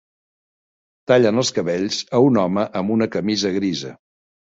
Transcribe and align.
Tallen 1.11 1.41
els 1.41 1.51
cabells 1.57 1.99
a 2.19 2.21
un 2.29 2.39
home 2.45 2.63
amb 2.81 2.95
una 2.95 3.09
camisa 3.17 3.53
grisa. 3.59 3.93